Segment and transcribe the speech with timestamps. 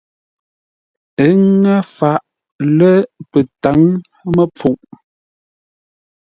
[1.25, 1.31] Ə́
[1.61, 2.19] ŋə́ faʼ
[2.77, 2.93] lə̂
[3.31, 4.79] pətǎŋ-məpfuʼ.